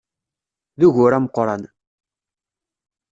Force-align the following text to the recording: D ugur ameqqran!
D 0.79 0.81
ugur 0.87 1.11
ameqqran! 1.17 1.63